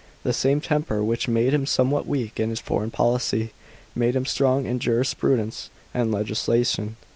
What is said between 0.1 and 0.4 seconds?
The